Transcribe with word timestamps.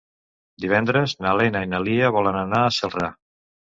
Divendres 0.65 1.15
na 1.27 1.35
Lena 1.43 1.63
i 1.69 1.71
na 1.77 1.85
Lia 1.87 2.13
volen 2.19 2.43
anar 2.45 2.67
a 2.67 2.77
Celrà. 2.83 3.17